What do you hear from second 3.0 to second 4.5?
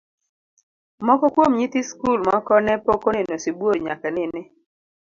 oneno sibuor nyaka nene.